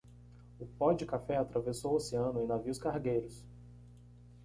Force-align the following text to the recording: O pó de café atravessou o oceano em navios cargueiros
O 0.59 0.65
pó 0.65 0.93
de 0.93 1.05
café 1.05 1.37
atravessou 1.37 1.91
o 1.91 1.95
oceano 1.97 2.41
em 2.41 2.47
navios 2.47 2.79
cargueiros 2.79 3.45